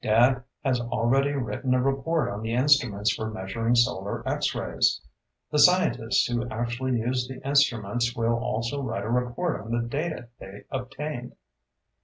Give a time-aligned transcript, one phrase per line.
[0.03, 4.99] "Dad has already written a report on the instruments for measuring solar X rays.
[5.51, 10.29] The scientists who actually use the instruments will also write a report on the data
[10.39, 11.35] they obtained."